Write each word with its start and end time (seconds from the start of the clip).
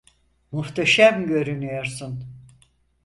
Muhteşem 0.51 1.27
görünüyorsun. 1.27 2.25